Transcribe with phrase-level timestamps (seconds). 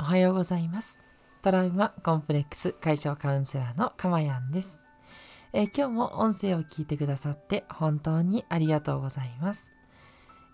[0.00, 1.00] おはようございます。
[1.42, 4.82] トラウマコンプレックス解消カウンセラーのかまやんです、
[5.52, 9.72] えー、今日も音声を聞いてくださって本当にありがとうございます、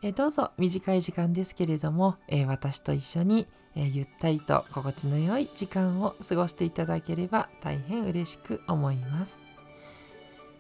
[0.02, 3.46] えー、どうぞ短い時間ですけれども、えー、私と一緒に、
[3.76, 9.42] えゆったりと心地の良い時間を過ごしていただければ大変嬉しく思います。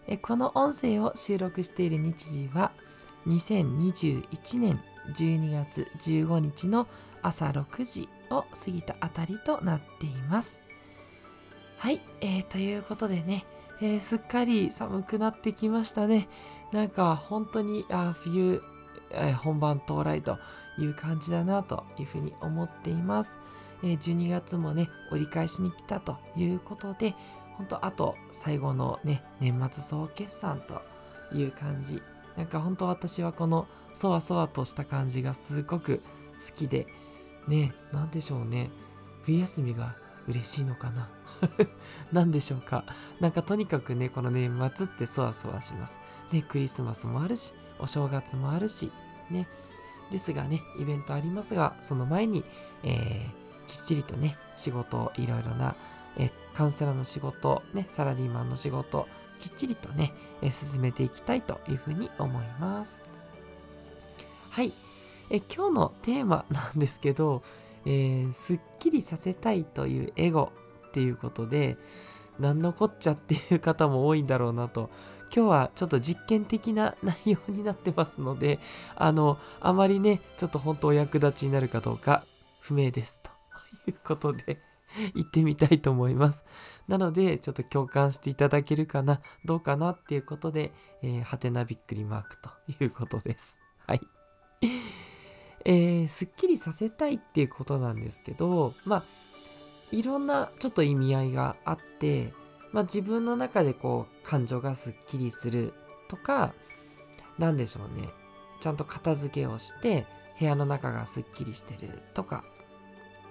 [0.08, 2.72] えこの音声を収録している日時は
[3.26, 4.82] 2021年
[5.14, 6.88] 12月15日の
[7.24, 10.62] 朝6時を過ぎたあたりとなっています。
[11.78, 13.44] はい、えー、ということでね、
[13.80, 16.28] えー、すっかり寒くなってきましたね。
[16.72, 18.62] なんか本当にあ冬、
[19.10, 20.38] えー、本番到来と
[20.78, 23.40] いう感じだなというふうに思っています。
[23.82, 27.14] えー、12月もね、折り返しに来たということで、
[27.56, 30.82] 本当あと最後のね、年末総決算と
[31.36, 32.02] いう感じ。
[32.36, 36.02] なんか本当私はこのそわそわとした感じがすごく
[36.44, 36.86] 好きで、
[37.48, 38.70] ね何でしょうね。
[39.22, 39.94] 冬休みが
[40.26, 41.08] 嬉しいのかな？
[42.12, 42.84] 何でしょうか？
[43.20, 45.98] なんかとにかくねこの年末ってそわそわします。
[46.32, 48.92] ねクリスマスもあるしお正月もあるし
[49.30, 49.48] ね。
[50.10, 52.44] ですがねイベントありますがその前に、
[52.82, 55.74] えー、きっちりとね仕事いろいろな、
[56.18, 59.08] えカウンセラーの仕事ねサラリーマンの仕事
[59.38, 63.02] きっちりとね、え進めていきたいというふうに思います。
[64.50, 64.72] はい。
[65.30, 67.42] え今日のテーマなんですけど、
[67.86, 70.52] えー、すっきりさせたいというエゴ
[70.88, 71.76] っていうことで、
[72.38, 74.90] 何のこっちゃっていう方も多いんだろうなと。
[75.34, 78.60] 今日はちょっと実験的な内容になってますので、
[78.94, 82.24] あの、あまりね、ちょっと本当お役立ちになるかどうか
[82.60, 83.20] 不明です。
[83.20, 83.30] と
[83.90, 84.60] いうことで、
[85.14, 86.44] 行ってみたいと思います。
[86.86, 93.58] なので、ちょっと共感していただけるかな、どうかなっていうことで、えー、はてなびっくりマークということです。
[93.86, 94.00] はい。
[95.64, 99.04] えー、すっきりさせたいっていうことなんですけど、まあ、
[99.90, 102.32] いろんなちょっと意味合いがあって、
[102.72, 105.72] まあ、自分の中でこう感情がすっきりする
[106.08, 106.52] とか、
[107.38, 108.08] なんでしょうね。
[108.60, 110.06] ちゃんと片付けをして
[110.38, 112.44] 部屋の中がすっきりしてるとか。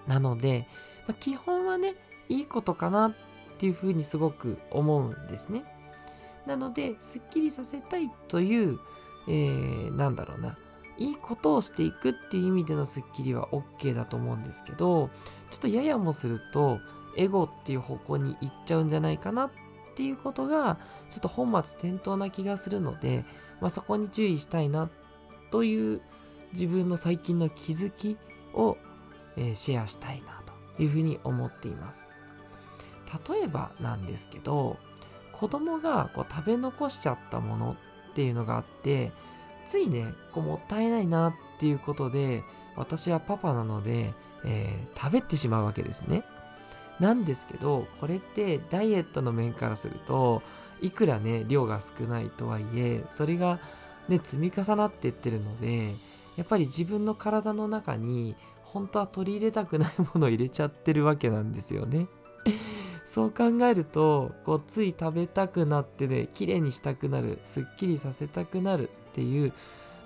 [0.07, 0.67] なので、
[1.07, 1.95] まあ、基本はね、
[2.29, 3.13] いいことかなっ
[3.57, 5.63] ていうふうにすごく思うんですね。
[6.45, 8.79] なので、すっきりさせたいという、
[9.27, 10.57] えー、なんだろうな、
[10.97, 15.09] いいことをしていくっていう意味でのスッキリは OK だと思うんですけど
[15.49, 16.79] ちょっとややもすると
[17.15, 19.51] エゴっていう方向に行っちゃうんじゃないかなっ
[19.95, 20.77] ていうことが
[21.09, 23.25] ちょっと本末転倒な気がするので、
[23.61, 24.89] まあ、そこに注意したいな
[25.51, 26.01] という
[26.51, 28.17] 自分の最近の気づき
[28.53, 28.77] を、
[29.37, 30.41] えー、シェアしたいな
[30.75, 32.09] というふうに思っています。
[33.29, 34.77] 例えばなんですけど
[35.31, 37.75] 子供がこう食べ残しちゃったもの
[38.11, 39.11] っていうのがあって
[39.65, 42.43] ついね、こうもったいないなっていうことで、
[42.75, 44.13] 私はパパなので、
[44.45, 46.23] えー、食べてしまうわけですね。
[46.99, 50.41] なんですけど、これってダイエットの面からすると、
[50.81, 53.59] いくらね、量が少ないとはいえ、それが
[54.09, 55.95] ね、積み重なっていってるので、
[56.35, 62.07] やっぱり自分の体の中に、本当は取り入れたくないものを入れちゃってるわけなんですよね。
[63.05, 69.53] そう考えると、こう、つい食べたくなってね、綺麗にしたくなる、すっきりさせたくなるっていう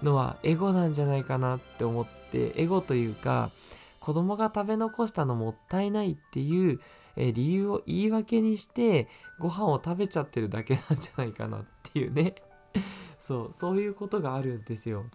[0.03, 3.51] のはエゴなんじゃないかなって思ってエゴというか
[3.99, 6.79] 子供が食べ残したのもったいないっていう
[7.15, 9.07] え理由を言い訳にして
[9.39, 12.35] ご飯を食べちゃってるだけなんじゃないかなっていうね
[13.19, 15.05] そうそういうことがあるんですよ。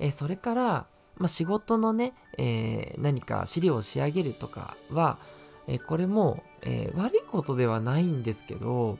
[0.00, 0.86] えそれから、
[1.18, 5.18] まあ、仕事のね、えー、何か資料を仕上げるとかは、
[5.66, 8.98] えこれも、えー、悪いことではないんですけど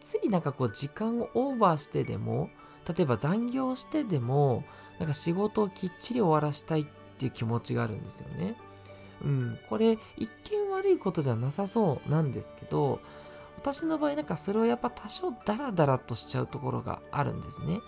[0.00, 2.50] ついなんかこう時間をオーバーしてでも
[2.88, 4.64] 例えば残業してでも
[4.98, 6.86] なんか仕事をきっちり終わらしたいっ
[7.18, 8.56] ていう気持ちがあるんですよね。
[9.22, 13.00] うん、これ一見悪いことじゃなさそうなんですけど
[13.56, 17.80] 私の場合なんかそれをやっぱ多少ダラダラとしちゃうところがあるんですね。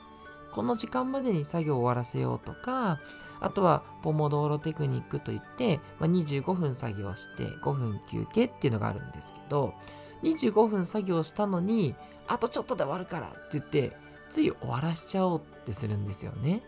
[0.52, 3.00] この時間までに作業を終わらせようとか
[3.40, 9.74] あとはポモドーロテクニックといって、まあ、25分作業して5分休憩っていうのがあるんですけど
[10.22, 11.94] 25分作業したのに
[12.26, 13.96] あとちょっとで終わるからって言って
[14.28, 16.60] つい終わらしちゃおうってするんですよね。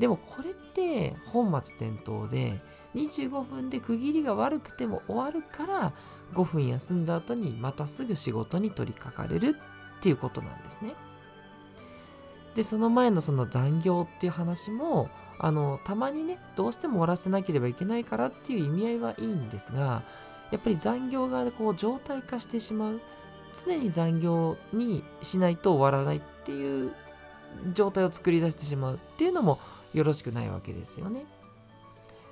[0.00, 2.60] でもこれって本末転倒で
[2.94, 5.92] 25分で区切りが悪くても終わるから
[6.32, 9.56] 5分休んだ後にまたすぐ仕事に取り掛かれる
[9.98, 10.94] っていうことなんですね。
[12.54, 15.08] でその前のその残業っていう話も
[15.38, 20.02] あのたまにねどうしても終わらせなければいけないからっていう意味合いはいいんですが
[20.50, 23.00] やっぱり残業がこう状態化してしまう。
[23.52, 26.92] 常に残業にしないと終わらないっていう
[27.72, 28.94] 状態を作り出してしまう。
[28.96, 29.58] っていうのも
[29.92, 31.24] よろしくないわけですよね。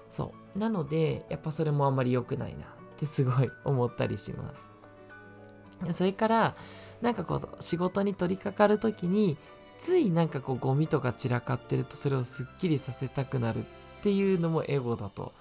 [0.09, 0.59] そう。
[0.59, 5.93] なのでやっぱそれもあんまり良くないなってすごい思ったりします。
[5.93, 6.57] それから
[7.01, 9.37] なんかこう仕事に取り掛かる時に
[9.79, 13.63] ついなんかこうゴミとか散らかってるとそれをすっきりさせたくなるっ
[14.03, 15.33] ていうのもエゴだと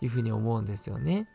[0.00, 1.28] いうふうに思うんですよね。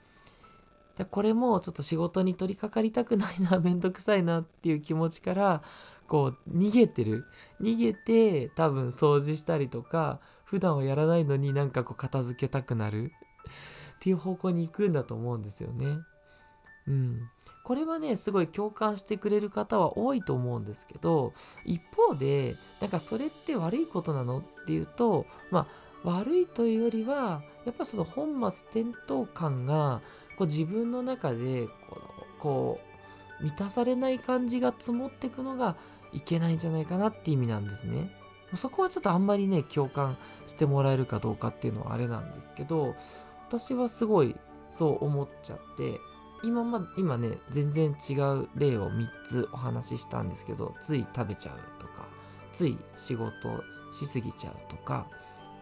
[0.97, 5.61] でこれもちょっと仕事に取り掛かりたくないなめんどくさいなっていう気持ちから
[6.07, 7.25] こう逃げてる
[7.61, 13.11] 逃げて多分掃除したりとか普段はやらないのになんかこう片付けたくなる
[13.97, 15.99] っていう方向に行くんだと思うんですよね。
[16.87, 17.29] うん、
[17.67, 21.33] これはねすごい共感してくれる方は多いと思うんですけど
[21.65, 25.67] 一方でなんかそれって悪いことなのっていうとま
[26.05, 30.01] あ悪いというよりはやっぱその本末転倒感が
[30.37, 31.73] こう自分の中でこ
[32.19, 32.79] うこ
[33.41, 35.75] う満たされない感じが積もっていくのが
[36.13, 38.13] いけないんじゃないかなって意味なんですね。
[38.55, 42.95] そこはちょっとあんまりね共感してもらえるかどうかっていうのはあれなんですけど
[43.49, 44.37] 私はすごい
[44.71, 45.99] そう思っちゃって
[46.43, 52.07] 今ま今ね全然違う例を3つお話ししたんですけどつい食べちゃうとか
[52.51, 53.63] つい仕事
[53.93, 55.07] しすぎちゃうとか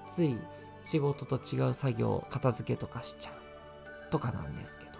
[0.07, 0.37] つい
[0.83, 4.91] 仕事と違う作業片付けとかしちゃうとかなんですけど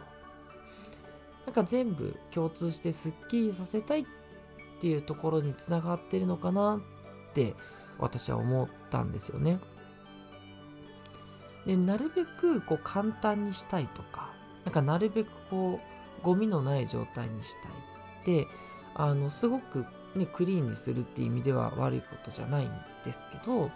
[1.46, 4.06] なんか全部共通してすっきりさせたいっ
[4.82, 7.54] ていうところにつながってるのかなって
[8.00, 9.60] 私は思ったんですよね。
[11.66, 14.35] でなるべくこう簡単にしたいとか
[14.66, 17.72] なんかなるべくこうゴミのない状態にしたい
[18.42, 18.48] って
[18.96, 19.86] あのすごく
[20.16, 22.72] ねクリーンにするっていう意味では悪いことじゃないん
[23.04, 23.70] ですけど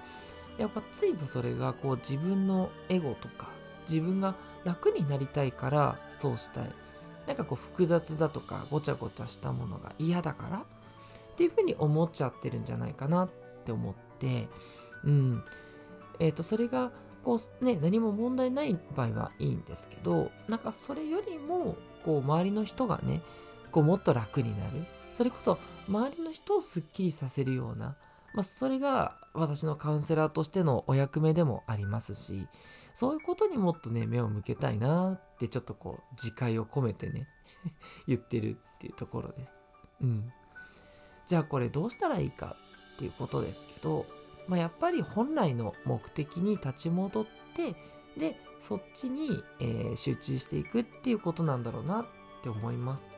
[0.57, 3.49] やっぱついぞそれがこう自分のエゴとか
[3.87, 6.69] 自分が楽になりたいからそうしたい。
[7.27, 10.61] なんかこう複雑だとかごちゃごちゃしたものが嫌だからっ
[11.35, 13.29] ていうふうに思っちゃってるんじゃないかなっ
[13.65, 14.47] て思って
[15.03, 15.43] うん。
[16.19, 16.91] えっ、ー、とそれが
[17.29, 23.21] こうね何も問題ない場合はいいんですけどなんかそれよりもこう周りの人がね
[23.71, 24.83] こうもっと楽になる
[25.13, 27.95] それこそ周りの人をすっきりさせるような、
[28.33, 32.47] まあ、それが私のカウンセラーとしてのお役目でもありますし
[32.95, 37.27] そういうことにもっとね目を向けたいなってちょっとこう自戒を込めてね
[38.07, 39.61] 言ってるっていうところです。
[40.01, 40.33] うん。
[41.27, 42.55] じゃあこれどうしたらいいか
[42.95, 44.07] っていうことですけど
[44.49, 47.25] まあ、やっぱり本来の目的に立ち戻っ
[47.55, 47.75] て
[48.17, 52.05] でそっちに、えー、集中していくっていうことなんだろうなっ
[52.41, 53.11] て思います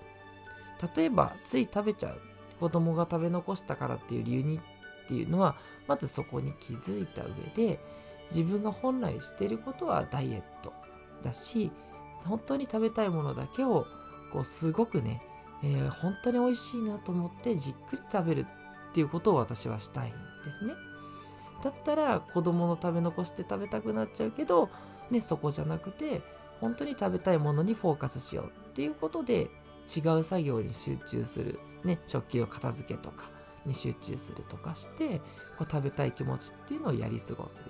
[0.96, 2.22] 例えばつい食べちゃう
[2.60, 5.56] 子供が食べ残したからっていう理由にっていうのは
[5.88, 7.80] まずそこに気づいた上で
[8.30, 10.74] 自分が本来してることはダイエット
[11.24, 11.72] だし
[12.26, 13.88] 本当に食べたいものだけを
[14.34, 15.22] こうすごくね、
[15.64, 18.46] えー、本当に美味しいなと思ってじっくり食べる
[18.90, 20.12] っていうことを私はしたいん
[20.44, 20.74] ですね。
[21.62, 24.70] だったら子供の食べ残して食べたくなっちゃうけど、
[25.10, 26.22] ね、そこじゃなくて
[26.60, 29.50] 本当に食べたいものにフォーカスしようっていうことで
[29.96, 33.30] 違う作業に集中する、ね、食器を片付けとか
[33.66, 35.20] に集中するとかして
[35.58, 37.66] こう食べたい気持ちっていうのをやり過ごす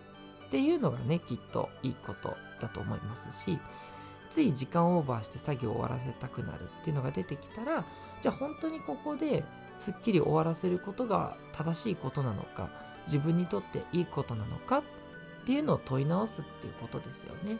[0.45, 3.57] っていうのがねきっといいことだと思いますし
[4.29, 7.85] つい時間オーバーして作業を終わらせたくなるっていうのが出てきたら
[8.21, 9.43] じゃあ本当にここで
[9.79, 12.69] すっきり終わらせることが正しいことなのか
[13.05, 14.83] 自分にとっていいことなのかっ
[15.45, 17.57] ていうのを問い直すっていうことですよね。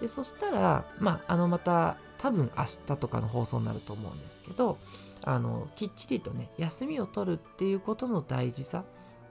[0.00, 4.78] でそしたらまああのまた多分明日とかの放送になると思うんですけど
[5.24, 8.84] あのきっちりとね休みを取るっていうことの大事さっ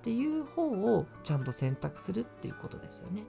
[0.04, 3.24] ていう方をちゃんと選択するっていうことですよね。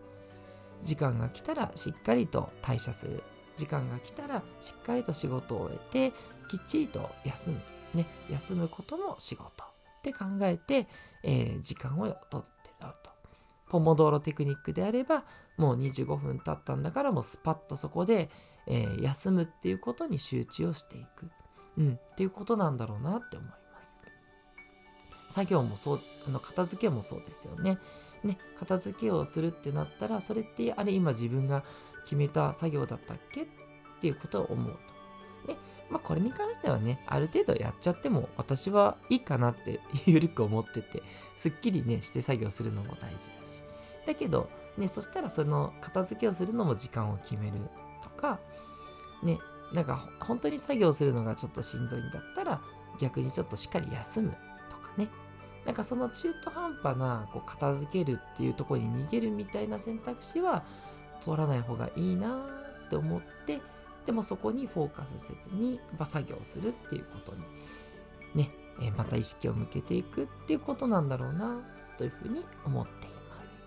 [0.82, 3.22] 時間が来たらしっかりと退社する。
[3.56, 6.16] 時間が来たらしっかりと仕事を終えて
[6.48, 7.60] きっちりと休む。
[7.94, 9.71] ね、休むことも仕事。
[10.02, 10.88] って考えて、
[11.22, 12.48] えー、時間をとって
[12.80, 13.12] ると。
[13.68, 15.24] ポモドーロテクニックであれば、
[15.56, 18.28] もう25分経ったんだから、もうスパッとそこで、
[18.66, 21.30] えー、休むっていうことに集中をしていく。
[21.78, 23.94] うん、っていうことなんだろうなって思います。
[25.34, 27.78] 作業もそう、あの片付けもそうですよね。
[28.24, 31.64] ね、片付けをするってなったら、それってあれ今自分が
[32.04, 33.44] 決めた作業だったっけ？
[33.44, 33.46] っ
[34.00, 34.91] ていうことを思うと。
[35.92, 41.02] まあ、これに関してはね、ある程度やっちゃっても私はいいかなってゆるく思ってて、
[41.36, 43.62] すっきりね、して作業するのも大事だし。
[44.06, 47.52] だけど、ね、そしたらその片付けをするのも時間を決める
[48.02, 48.40] とか、
[49.22, 49.38] ね、
[49.74, 52.62] なんか本当に作業するのがちょっとしんどいんだったら、
[52.98, 54.30] 逆にちょっとしっかり休む
[54.70, 55.10] とかね。
[55.66, 60.64] なんかその中途半端なこう片付けるっていうとこに逃げるみたいな選択肢は
[61.22, 62.46] 取らない方がいいな
[62.86, 63.60] って思って
[64.06, 67.42] でもそこにフォーカスせずに、ま作業するっていうことに
[68.34, 71.60] ね、えまた意識を向けていくっていうことなんだろうな
[71.98, 73.66] というふうに思っています。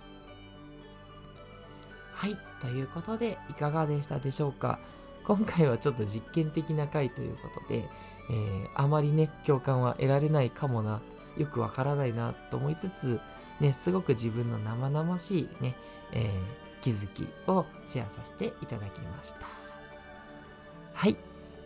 [2.13, 4.80] はいということでいかがでしたでしょうか
[5.25, 7.89] 今回はちょっと実験的な回ということで、
[8.30, 11.01] えー、あまりね共感は得られないかもな
[11.38, 13.20] よくわからないなと思いつつ
[13.60, 15.75] ねすごく自分の生々しいね、
[16.13, 16.30] えー、
[16.82, 19.64] 気づきをシェアさせていただきました
[20.96, 21.16] はい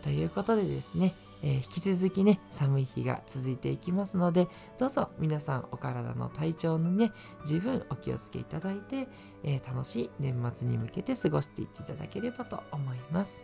[0.02, 7.12] ということでですねえー、引き続きね、寒い日が続いていきますので、どうぞ皆さんお体の体調のね、
[7.46, 9.08] 十分お気をつけいただいて、
[9.42, 13.42] えー、楽しい年末に向けて過ごしていっていただければと思います。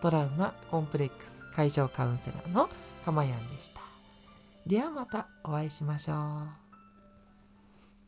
[0.00, 2.68] トラウマコンプレックス解消カウンセラーの
[3.04, 3.80] かまやんでした。
[4.66, 6.65] ではまたお会いしましょう。